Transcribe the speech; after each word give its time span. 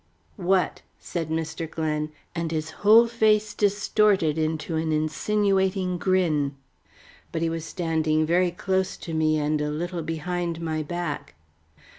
"What?" 0.37 0.81
said 0.97 1.29
Mr. 1.29 1.69
Glen, 1.69 2.11
with 2.35 2.49
his 2.49 2.71
whole 2.81 3.05
face 3.05 3.53
distorted 3.53 4.35
into 4.35 4.75
an 4.75 4.91
insinuating 4.91 5.99
grin. 5.99 6.55
But 7.31 7.43
he 7.43 7.51
was 7.51 7.65
standing 7.65 8.25
very 8.25 8.49
close 8.49 8.97
to 8.97 9.13
me 9.13 9.37
and 9.37 9.61
a 9.61 9.69
little 9.69 10.01
behind 10.01 10.59
my 10.59 10.81
back. 10.81 11.35